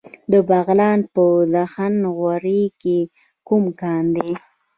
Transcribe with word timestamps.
د 0.31 0.33
بغلان 0.49 0.99
په 1.13 1.23
دهنه 1.53 2.07
غوري 2.17 2.63
کې 2.81 2.99
کوم 3.47 3.63
کان 3.81 4.03
دی؟ 4.15 4.31